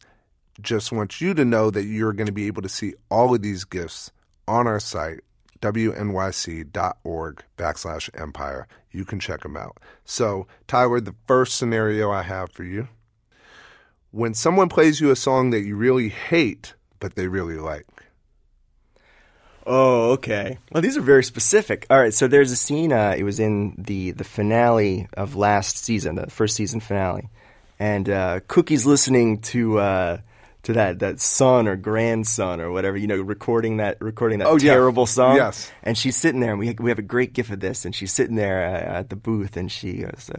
just 0.59 0.91
want 0.91 1.21
you 1.21 1.35
to 1.35 1.45
know 1.45 1.69
that 1.69 1.83
you're 1.83 2.13
going 2.13 2.25
to 2.25 2.31
be 2.31 2.47
able 2.47 2.63
to 2.63 2.69
see 2.69 2.95
all 3.11 3.35
of 3.35 3.43
these 3.43 3.63
gifts 3.63 4.11
on 4.47 4.65
our 4.65 4.79
site 4.79 5.19
wnyc.org 5.61 7.43
backslash 7.57 8.09
empire. 8.19 8.67
You 8.91 9.05
can 9.05 9.19
check 9.19 9.41
them 9.41 9.55
out. 9.55 9.77
So, 10.03 10.47
Tyler, 10.67 10.99
the 10.99 11.15
first 11.27 11.57
scenario 11.57 12.11
I 12.11 12.23
have 12.23 12.51
for 12.51 12.63
you 12.63 12.87
when 14.15 14.33
someone 14.33 14.69
plays 14.69 15.01
you 15.01 15.11
a 15.11 15.15
song 15.15 15.49
that 15.51 15.61
you 15.61 15.75
really 15.75 16.09
hate, 16.09 16.73
but 16.99 17.15
they 17.15 17.27
really 17.27 17.57
like. 17.57 17.85
Oh, 19.67 20.11
okay. 20.11 20.57
Well, 20.71 20.81
these 20.81 20.95
are 20.95 21.01
very 21.01 21.23
specific. 21.23 21.87
All 21.89 21.97
right, 21.99 22.13
so 22.13 22.27
there's 22.27 22.51
a 22.51 22.55
scene. 22.55 22.93
Uh, 22.93 23.15
it 23.17 23.23
was 23.23 23.39
in 23.39 23.73
the 23.77 24.11
the 24.11 24.23
finale 24.23 25.07
of 25.17 25.35
last 25.35 25.77
season, 25.77 26.15
the 26.15 26.27
first 26.27 26.55
season 26.55 26.79
finale, 26.79 27.29
and 27.79 28.07
uh, 28.09 28.39
Cookie's 28.47 28.85
listening 28.85 29.39
to 29.41 29.79
uh, 29.79 30.17
to 30.63 30.73
that 30.73 30.99
that 30.99 31.19
son 31.19 31.67
or 31.67 31.75
grandson 31.75 32.61
or 32.61 32.69
whatever, 32.71 32.95
you 32.95 33.07
know, 33.07 33.19
recording 33.19 33.77
that 33.77 33.97
recording 34.01 34.37
that 34.39 34.47
Oh, 34.47 34.57
yeah. 34.57 34.71
terrible 34.73 35.07
song. 35.07 35.35
Yes. 35.37 35.71
And 35.81 35.97
she's 35.97 36.15
sitting 36.15 36.41
there, 36.41 36.51
and 36.51 36.59
we 36.59 36.75
we 36.79 36.91
have 36.91 36.99
a 36.99 37.03
great 37.03 37.33
gif 37.33 37.49
of 37.49 37.59
this, 37.59 37.85
and 37.85 37.95
she's 37.95 38.13
sitting 38.13 38.35
there 38.35 38.63
uh, 38.67 38.99
at 38.99 39.09
the 39.09 39.15
booth, 39.15 39.57
and 39.57 39.71
she 39.71 39.93
goes. 40.03 40.29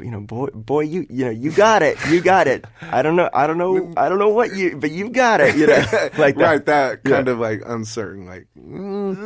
You 0.00 0.10
know, 0.10 0.20
boy, 0.20 0.46
boy, 0.54 0.80
you, 0.82 1.06
you 1.10 1.24
know, 1.24 1.30
you 1.30 1.50
got 1.52 1.82
it, 1.82 1.96
you 2.08 2.20
got 2.20 2.46
it. 2.46 2.64
I 2.80 3.02
don't 3.02 3.16
know, 3.16 3.28
I 3.34 3.46
don't 3.46 3.58
know, 3.58 3.92
I 3.96 4.08
don't 4.08 4.18
know 4.18 4.28
what 4.28 4.54
you, 4.54 4.76
but 4.76 4.90
you 4.90 5.10
got 5.10 5.40
it, 5.40 5.56
you 5.56 5.66
know, 5.66 5.74
like 6.18 6.36
that. 6.36 6.36
right, 6.36 6.66
that 6.66 7.00
Yeah. 7.04 7.10
kind 7.10 7.28
of 7.28 7.38
like 7.38 7.62
uncertain, 7.66 8.26
like, 8.26 8.46
mm, 8.58 9.16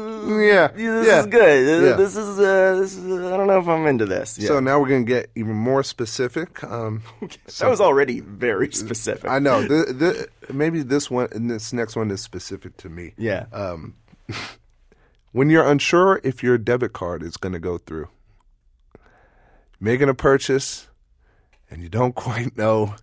yeah, 0.47 0.71
Yeah, 0.77 0.99
this 1.01 1.07
yeah. 1.07 1.21
is 1.21 1.27
good. 1.27 1.85
Yeah. 1.85 1.93
This 1.97 2.17
is 2.17 2.39
uh, 2.39 2.77
this 2.81 2.97
is. 2.97 3.05
Uh, 3.11 3.35
I 3.35 3.37
don't 3.37 3.47
know 3.47 3.59
if 3.59 3.69
I'm 3.69 3.87
into 3.87 4.07
this. 4.07 4.39
Yeah. 4.39 4.49
So 4.49 4.61
now 4.61 4.81
we're 4.81 4.89
gonna 4.89 5.05
get 5.05 5.31
even 5.35 5.55
more 5.55 5.83
specific. 5.83 6.63
Um, 6.65 7.03
that 7.59 7.69
was 7.69 7.81
already 7.81 8.21
very 8.21 8.73
specific. 8.73 9.31
I 9.31 9.39
know. 9.39 9.63
The, 9.63 9.93
the, 9.93 10.53
maybe 10.55 10.83
this 10.83 11.11
one 11.11 11.29
and 11.33 11.51
this 11.51 11.73
next 11.73 11.97
one 11.97 12.11
is 12.11 12.21
specific 12.23 12.77
to 12.79 12.89
me. 12.89 13.13
Yeah. 13.19 13.47
Um, 13.53 13.95
when 15.33 15.51
you're 15.51 15.67
unsure 15.69 16.21
if 16.25 16.43
your 16.43 16.59
debit 16.59 16.93
card 16.93 17.23
is 17.23 17.37
going 17.37 17.53
to 17.53 17.59
go 17.59 17.79
through, 17.79 18.09
making 19.81 20.09
a 20.09 20.15
purchase, 20.15 20.89
and 21.71 21.83
you 21.83 21.89
don't 21.89 22.15
quite 22.27 22.57
know 22.57 22.95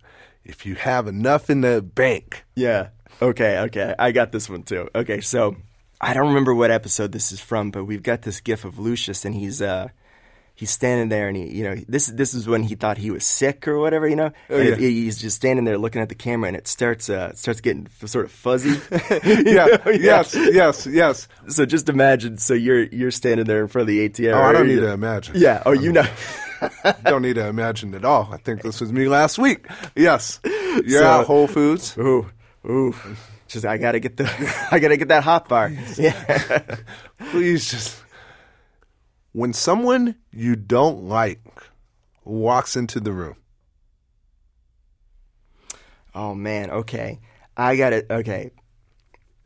if 0.44 0.66
you 0.66 0.76
have 0.76 1.08
enough 1.08 1.50
in 1.50 1.62
the 1.62 1.82
bank. 1.82 2.46
yeah. 2.56 2.90
Okay. 3.22 3.60
Okay. 3.60 3.94
I 4.00 4.12
got 4.12 4.32
this 4.32 4.50
one 4.50 4.64
too. 4.64 4.90
Okay. 4.96 5.22
So 5.22 5.56
I 6.02 6.14
don't 6.16 6.30
remember 6.30 6.54
what 6.54 6.72
episode 6.72 7.12
this 7.12 7.32
is 7.32 7.40
from, 7.40 7.70
but 7.70 7.86
we've 7.86 8.02
got 8.04 8.24
this 8.24 8.42
gif 8.42 8.66
of 8.66 8.80
Lucious, 8.80 9.24
and 9.24 9.36
he's 9.36 9.62
uh 9.62 9.90
he's 10.56 10.72
standing 10.72 11.10
there, 11.10 11.28
and 11.28 11.38
he 11.38 11.48
you 11.56 11.64
know 11.64 11.76
this 11.88 12.08
this 12.08 12.34
is 12.34 12.48
when 12.48 12.64
he 12.64 12.74
thought 12.74 12.98
he 12.98 13.12
was 13.12 13.24
sick 13.24 13.68
or 13.68 13.78
whatever, 13.78 14.08
you 14.08 14.16
know. 14.16 14.32
Oh, 14.50 14.58
yeah. 14.58 14.76
he's 14.76 15.22
just 15.22 15.36
standing 15.36 15.64
there 15.64 15.78
looking 15.78 16.02
at 16.02 16.10
the 16.10 16.16
camera, 16.16 16.48
and 16.48 16.58
it 16.58 16.68
starts 16.68 17.08
uh 17.08 17.30
it 17.34 17.38
starts 17.38 17.62
getting 17.62 17.88
f- 18.02 18.10
sort 18.10 18.26
of 18.26 18.32
fuzzy. 18.32 18.82
Yeah. 19.24 19.68
Yes. 19.88 20.34
Yes. 20.36 20.88
Yes. 20.88 21.28
So 21.50 21.68
just 21.68 21.90
imagine. 21.90 22.40
So 22.40 22.56
you're 22.56 22.84
you're 22.86 23.12
standing 23.12 23.46
there 23.46 23.62
in 23.62 23.68
front 23.68 23.84
of 23.84 23.88
the 23.90 24.10
ATM. 24.10 24.34
Oh, 24.34 24.42
I 24.42 24.52
don't 24.54 24.68
need 24.68 24.74
you- 24.74 24.80
to 24.82 24.92
imagine. 24.92 25.36
Yeah. 25.38 25.62
Oh, 25.68 25.72
you 25.72 25.92
know. 25.94 26.06
don't 27.06 27.22
need 27.22 27.36
to 27.36 27.48
imagine 27.48 27.94
at 27.96 28.06
all. 28.06 28.30
I 28.32 28.38
think 28.38 28.62
this 28.62 28.80
was 28.82 28.92
me 28.92 29.08
last 29.08 29.38
week. 29.38 29.66
Yes. 29.96 30.40
You're 30.44 31.02
So- 31.02 31.24
Whole 31.24 31.48
Foods. 31.48 31.98
Ooh, 31.98 32.30
ooh. 32.70 32.96
Just 33.48 33.66
I 33.66 33.78
gotta 33.78 34.00
get 34.00 34.18
the 34.18 34.26
I 34.72 34.80
gotta 34.80 34.98
get 34.98 35.10
that 35.10 35.24
hot 35.24 35.48
bar. 35.48 35.72
Yeah. 35.98 36.76
Please 37.32 37.70
just. 37.70 38.02
When 39.34 39.54
someone 39.54 40.16
you 40.32 40.56
don't 40.56 41.04
like 41.06 41.42
walks 42.24 42.76
into 42.76 43.00
the 43.00 43.12
room, 43.12 43.36
Oh 46.16 46.34
man. 46.36 46.70
Okay. 46.70 47.20
I 47.58 47.76
got 47.76 47.94
it. 47.94 48.08
Okay. 48.10 48.52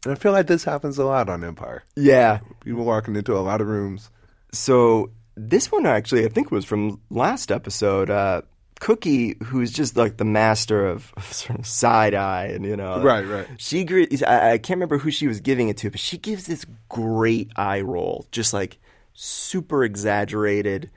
and 0.05 0.11
I 0.13 0.15
feel 0.15 0.31
like 0.31 0.47
this 0.47 0.63
happens 0.63 0.97
a 0.97 1.05
lot 1.05 1.29
on 1.29 1.43
Empire. 1.43 1.83
Yeah. 1.95 2.39
People 2.61 2.85
walking 2.85 3.15
into 3.15 3.35
a 3.35 3.39
lot 3.39 3.61
of 3.61 3.67
rooms. 3.67 4.09
So 4.53 5.11
this 5.37 5.71
one 5.71 5.85
actually, 5.85 6.25
I 6.25 6.29
think, 6.29 6.51
was 6.51 6.65
from 6.65 6.99
last 7.09 7.51
episode. 7.51 8.09
Uh, 8.09 8.41
Cookie, 8.79 9.37
who's 9.43 9.71
just 9.71 9.95
like 9.95 10.17
the 10.17 10.25
master 10.25 10.87
of, 10.87 11.13
of 11.17 11.31
sort 11.31 11.59
of 11.59 11.65
side 11.65 12.13
eye, 12.13 12.47
and 12.47 12.65
you 12.65 12.75
know, 12.75 13.01
Right, 13.01 13.25
right. 13.25 13.47
She, 13.57 13.85
I, 14.25 14.53
I 14.53 14.57
can't 14.57 14.77
remember 14.77 14.97
who 14.97 15.11
she 15.11 15.27
was 15.27 15.39
giving 15.39 15.69
it 15.69 15.77
to, 15.77 15.91
but 15.91 15.99
she 15.99 16.17
gives 16.17 16.45
this 16.45 16.65
great 16.89 17.51
eye 17.55 17.81
roll, 17.81 18.25
just 18.31 18.53
like 18.53 18.77
super 19.13 19.83
exaggerated, 19.83 20.89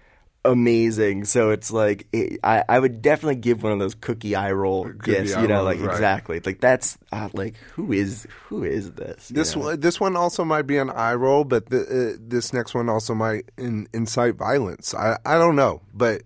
amazing. 0.44 1.24
So 1.24 1.50
it's 1.50 1.70
like 1.70 2.06
it, 2.12 2.40
I, 2.42 2.64
I 2.68 2.78
would 2.78 3.02
definitely 3.02 3.36
give 3.36 3.62
one 3.62 3.72
of 3.72 3.78
those 3.78 3.94
cookie 3.94 4.34
eye 4.34 4.52
roll 4.52 4.84
gifts. 4.84 5.34
eye 5.34 5.42
You 5.42 5.48
know, 5.48 5.62
like 5.62 5.80
right. 5.80 5.90
exactly, 5.90 6.40
like 6.44 6.60
that's 6.60 6.98
uh, 7.12 7.28
like 7.32 7.56
who 7.74 7.92
is 7.92 8.26
who 8.46 8.64
is 8.64 8.92
this? 8.92 9.30
you 9.30 9.36
This 9.36 9.56
know? 9.56 9.62
one, 9.62 9.80
this 9.80 10.00
one 10.00 10.16
also 10.16 10.44
might 10.44 10.66
be 10.66 10.78
an 10.78 10.90
eye 10.90 11.14
roll, 11.14 11.44
but 11.44 11.70
the, 11.70 12.14
uh, 12.14 12.18
this 12.20 12.52
next 12.52 12.74
one 12.74 12.88
also 12.88 13.14
might 13.14 13.50
in, 13.58 13.88
incite 13.92 14.36
violence. 14.36 14.94
I, 14.94 15.18
I 15.24 15.38
don't 15.38 15.56
know, 15.56 15.82
but 15.94 16.22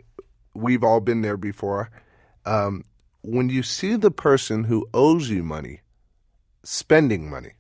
we've 0.55 0.85
all 0.85 1.01
been 1.01 1.23
there 1.23 1.37
before. 1.37 1.91
Um, 2.47 2.85
when 3.23 3.49
you 3.49 3.63
see 3.63 3.97
the 3.97 4.11
person 4.11 4.65
who 4.65 4.87
owes 4.93 5.31
you 5.31 5.43
money 5.43 5.81
spending 6.63 7.31
money, 7.31 7.53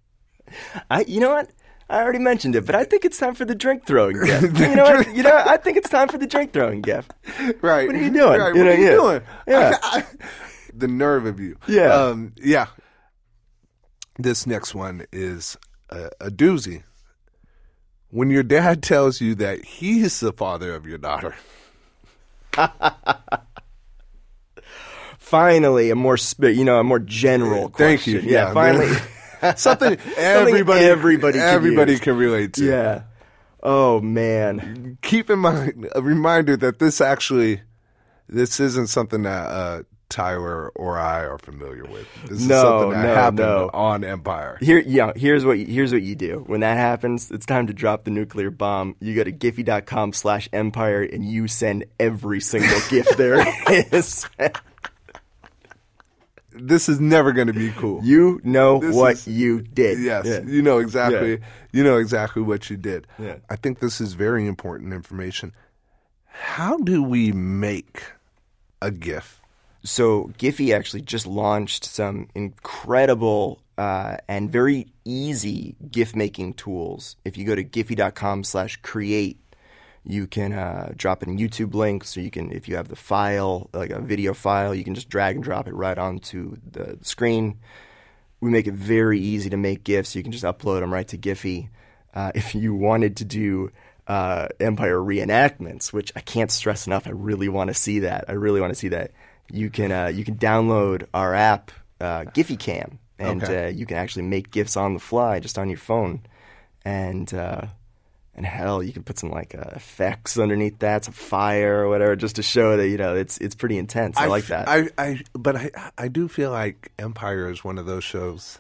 I, 0.91 1.03
you 1.03 1.21
know 1.21 1.33
what? 1.33 1.51
I 1.91 2.01
already 2.03 2.19
mentioned 2.19 2.57
it, 2.57 2.65
but 2.65 2.75
I 2.75 2.85
think 2.85 3.05
it's 3.05 3.19
time 3.19 3.35
for 3.35 3.45
the 3.45 3.55
drink 3.55 3.85
throwing 3.87 4.19
gift. 4.25 4.59
you 4.59 4.75
know 4.75 4.85
what? 4.85 5.15
You 5.15 5.23
know, 5.23 5.43
I 5.47 5.57
think 5.59 5.77
it's 5.77 5.89
time 5.91 6.09
for 6.09 6.17
the 6.19 6.27
drink 6.27 6.53
throwing 6.53 6.81
gift. 6.81 7.13
right? 7.61 7.87
What 7.87 7.95
are 7.97 8.03
you 8.03 8.11
doing? 8.11 8.41
Right, 8.41 8.55
You 8.55 8.65
what 8.65 8.67
know, 8.67 8.71
are 8.71 8.75
you 8.77 8.85
yeah. 8.85 8.91
doing? 8.91 9.23
Yeah. 9.47 9.79
I- 9.83 9.99
I- 9.99 10.07
the 10.77 10.89
nerve 10.89 11.25
of 11.27 11.39
you. 11.39 11.57
Yeah. 11.69 11.93
um, 11.95 12.33
yeah. 12.37 12.67
This 14.19 14.47
next 14.47 14.75
one 14.75 15.07
is 15.13 15.57
a, 15.91 16.11
a 16.21 16.31
doozy. 16.31 16.83
When 18.11 18.31
your 18.31 18.43
dad 18.43 18.83
tells 18.83 19.21
you 19.21 19.35
that 19.37 19.65
he's 19.65 20.19
the 20.21 20.33
father 20.33 20.75
of 20.75 20.87
your 20.87 20.99
daughter. 20.99 21.35
Finally, 25.19 25.91
a 25.91 25.95
more 25.95 26.17
you 26.41 26.65
know, 26.65 26.79
a 26.79 26.85
more 26.85 26.99
general. 26.99 27.69
Question. 27.71 27.77
Thank 27.77 28.07
you. 28.07 28.31
Yeah, 28.31 28.49
Yeah, 28.49 28.53
finally. 28.53 28.93
Something 29.57 29.99
everybody 30.17 30.85
everybody 30.85 31.39
can 31.39 31.49
everybody 31.49 31.93
use. 31.93 32.01
can 32.01 32.17
relate 32.17 32.55
to. 32.55 32.65
yeah. 32.65 33.03
Oh 33.63 34.01
man. 34.01 34.99
Keep 35.03 35.31
in 35.31 35.39
mind 35.39 35.89
a 35.95 36.03
reminder 36.03 36.57
that 36.57 36.79
this 36.79 37.01
actually 37.01 37.61
this 38.29 38.61
isn't 38.61 38.89
something 38.89 39.23
that 39.23 39.47
uh, 39.49 39.83
Tyler 40.11 40.69
or 40.71 40.99
I 40.99 41.25
are 41.27 41.39
familiar 41.39 41.85
with. 41.85 42.07
This 42.29 42.41
is 42.41 42.47
No, 42.47 42.63
something 42.63 42.91
that 42.91 43.03
no, 43.03 43.15
happened 43.15 43.39
no. 43.39 43.71
on 43.73 44.05
Empire. 44.05 44.59
Here, 44.61 44.79
yeah. 44.87 45.13
Here's 45.17 45.45
what 45.45 45.59
here's 45.59 45.93
what 45.93 46.03
you 46.03 46.15
do 46.15 46.45
when 46.47 46.61
that 46.61 46.77
happens. 46.77 47.31
It's 47.31 47.47
time 47.47 47.67
to 47.69 47.73
drop 47.73 48.05
the 48.05 48.11
nuclear 48.11 48.51
bomb. 48.51 48.97
You 49.01 49.15
go 49.15 49.25
to 49.25 49.33
Giphy.com 49.33 50.13
slash 50.13 50.49
Empire 50.53 51.03
and 51.03 51.25
you 51.25 51.49
send 51.49 51.85
every 51.99 52.41
single 52.41 52.79
gift 52.91 53.17
there 53.17 53.45
is. 53.71 54.27
This 56.55 56.89
is 56.89 57.01
never 57.01 57.33
going 57.33 57.49
to 57.49 57.53
be 57.53 57.71
cool. 57.73 58.01
You 58.05 58.41
know 58.45 58.79
This 58.79 58.95
what 58.95 59.13
is- 59.15 59.27
you 59.29 59.61
did. 59.61 59.99
Yes, 60.01 60.25
Yeah. 60.27 60.41
you 60.47 60.63
know 60.63 60.79
exactly. 60.79 61.33
Yeah. 61.33 61.47
You 61.73 61.83
know 61.85 61.97
exactly 61.99 62.43
what 62.43 62.71
you 62.71 62.77
did. 62.77 63.07
Yeah. 63.19 63.37
I 63.51 63.57
think 63.57 63.81
this 63.81 64.01
is 64.01 64.15
very 64.15 64.47
important 64.47 64.93
information. 64.93 65.53
How 66.27 66.77
do 66.79 67.03
we 67.03 67.33
make 67.33 68.03
a 68.81 68.91
GIF? 68.91 69.41
So 69.83 70.31
Giphy 70.39 70.75
actually 70.75 71.03
just 71.03 71.27
launched 71.27 71.85
some 71.85 72.29
incredible 72.35 73.61
uh, 73.77 74.17
and 74.29 74.51
very 74.53 74.87
easy 75.05 75.75
GIF 75.91 76.15
making 76.15 76.55
tools. 76.55 77.17
If 77.25 77.37
you 77.37 77.45
go 77.45 77.55
to 77.57 77.65
giphy.com 77.65 78.45
slash 78.45 78.77
create, 78.83 79.39
you 80.07 80.27
can 80.27 80.53
uh, 80.53 80.93
drop 80.97 81.23
in 81.23 81.39
YouTube 81.39 81.75
links. 81.75 82.11
So 82.11 82.21
you 82.21 82.31
can, 82.31 82.53
if 82.53 82.69
you 82.69 82.77
have 82.77 82.89
the 82.89 82.97
file, 82.97 83.71
like 83.73 83.91
a 83.91 84.01
video 84.01 84.35
file, 84.35 84.75
you 84.75 84.85
can 84.85 84.95
just 84.95 85.09
drag 85.09 85.37
and 85.37 85.45
drop 85.45 85.67
it 85.67 85.75
right 85.75 85.97
onto 85.97 86.57
the 86.71 86.99
screen. 87.03 87.59
We 88.41 88.51
make 88.51 88.67
it 88.67 88.75
very 88.75 89.19
easy 89.19 89.49
to 89.51 89.57
make 89.57 89.85
GIFs. 89.85 90.15
You 90.15 90.23
can 90.23 90.33
just 90.33 90.45
upload 90.45 90.81
them 90.81 90.93
right 90.93 91.09
to 91.09 91.17
Giphy. 91.19 91.69
Uh, 92.13 92.33
if 92.35 92.55
you 92.55 92.75
wanted 92.75 93.17
to 93.17 93.25
do 93.25 93.71
uh, 94.07 94.49
Empire 94.61 94.99
reenactments, 94.99 95.93
which 95.93 96.13
I 96.15 96.21
can't 96.21 96.51
stress 96.51 96.87
enough, 96.87 97.07
I 97.07 97.11
really 97.11 97.49
want 97.49 97.69
to 97.69 97.75
see 97.75 98.01
that. 98.01 98.27
I 98.29 98.33
really 98.33 98.61
want 98.61 98.73
to 98.73 98.79
see 98.79 98.89
that. 98.89 99.13
You 99.51 99.71
can 99.71 99.93
uh, 99.93 100.07
you 100.09 100.25
can 100.25 100.37
download 100.37 101.07
our 101.15 101.35
app, 101.35 101.71
uh, 102.01 102.25
GiphyCam, 102.25 102.99
and 103.19 103.43
Okay. 103.43 103.67
uh, 103.67 103.69
you 103.69 103.87
can 103.87 103.97
actually 103.97 104.23
make 104.23 104.51
GIFs 104.51 104.77
on 104.77 104.95
the 104.95 105.01
fly 105.01 105.41
just 105.41 105.59
on 105.59 105.69
your 105.71 105.79
phone. 105.79 106.21
And 106.85 107.33
uh, 107.33 107.63
and 108.37 108.45
hell, 108.45 108.83
you 108.83 108.93
can 108.93 109.03
put 109.05 109.19
some 109.19 109.31
like 109.31 109.55
uh, 109.55 109.71
effects 109.75 110.39
underneath 110.39 110.81
that, 110.81 111.05
some 111.05 111.15
fire 111.15 111.85
or 111.85 111.89
whatever, 111.89 112.17
just 112.17 112.37
to 112.37 112.43
show 112.43 112.77
that 112.77 112.89
you 112.89 112.97
know 112.97 113.15
it's 113.15 113.39
it's 113.39 113.55
pretty 113.55 113.79
intense. 113.79 114.17
I, 114.17 114.27
like 114.27 114.47
that. 114.47 114.69
I, 114.69 114.89
I, 114.99 115.21
but 115.35 115.57
I, 115.57 115.71
I 115.97 116.09
do 116.09 116.29
feel 116.29 116.51
like 116.51 116.91
Empire 116.99 117.49
is 117.49 117.63
one 117.63 117.79
of 117.79 117.87
those 117.87 118.05
shows 118.05 118.59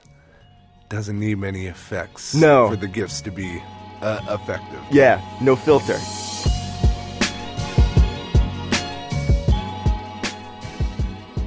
doesn't 0.88 1.19
need 1.19 1.38
many 1.38 1.66
effects. 1.66 2.35
No. 2.35 2.69
for 2.69 2.76
the 2.76 2.87
gifts 2.87 3.21
to 3.23 3.31
be 3.33 3.61
uh, 4.00 4.21
effective. 4.28 4.81
yeah, 4.90 5.21
no 5.40 5.57
filter. 5.57 5.99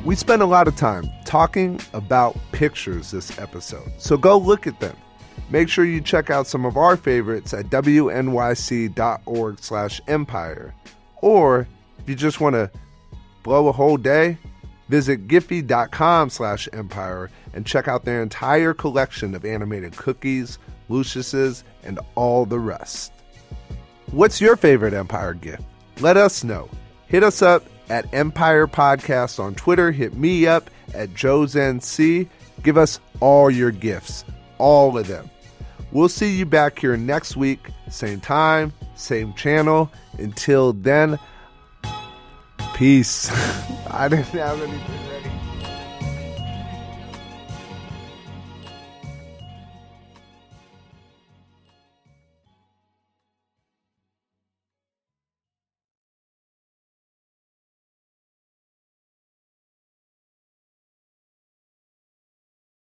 We 0.04 0.16
spent 0.16 0.42
a 0.42 0.46
lot 0.46 0.70
of 0.70 0.76
time 0.78 1.10
talking 1.26 1.82
about 1.94 2.38
pictures 2.54 3.12
this 3.12 3.38
episode, 3.40 3.92
so 3.98 4.18
go 4.18 4.38
look 4.38 4.66
at 4.66 4.80
them. 4.80 4.96
Make 5.50 5.70
sure 5.70 5.86
you 5.86 6.02
check 6.02 6.30
out 6.30 6.48
some 6.48 6.66
of 6.66 6.78
our 6.78 6.98
favorites 6.98 7.54
at 7.54 7.68
wnyc.org 7.68 9.60
slash 9.60 10.02
empire. 10.08 10.74
Or 11.22 11.68
if 12.00 12.10
you 12.10 12.16
just 12.16 12.42
want 12.42 12.56
to 12.56 12.72
blow 13.44 13.68
a 13.68 13.72
whole 13.72 13.98
day, 13.98 14.38
visit 14.90 15.28
giphy.com 15.28 16.30
slash 16.30 16.68
empire 16.74 17.30
and 17.54 17.66
check 17.66 17.88
out 17.88 18.06
their 18.06 18.22
entire 18.22 18.74
collection 18.74 19.34
of 19.36 19.46
animated 19.46 19.96
cookies, 19.96 20.60
Lucious's, 20.90 21.64
and 21.84 22.00
all 22.16 22.46
the 22.46 22.60
rest. 22.60 23.12
What's 24.12 24.40
your 24.40 24.56
favorite 24.56 24.94
Empire 24.94 25.34
gift? 25.34 25.64
Let 26.00 26.16
us 26.18 26.44
know. 26.44 26.70
Hit 27.08 27.24
us 27.24 27.42
up 27.42 27.64
at 27.90 28.14
Empire 28.14 28.68
Podcast 28.68 29.40
on 29.40 29.56
Twitter. 29.56 29.92
Hit 29.92 30.14
me 30.14 30.48
up 30.48 30.70
at 30.94 31.10
JozenC. 31.10 32.28
Give 32.64 32.78
us 32.78 33.00
all 33.20 33.50
your 33.50 33.72
gifts, 33.72 34.24
all 34.58 34.98
of 34.98 35.08
them. 35.08 35.30
We'll 35.92 36.10
see 36.10 36.36
you 36.36 36.46
back 36.46 36.80
here 36.80 36.98
next 36.98 37.38
week, 37.38 37.70
same 37.90 38.20
time, 38.20 38.74
same 38.96 39.34
channel. 39.34 39.92
Until 40.18 40.74
then, 40.74 41.18
peace. 42.76 43.30
I 43.90 44.08
didn't 44.10 44.26
have 44.26 44.62
anything. 44.62 45.07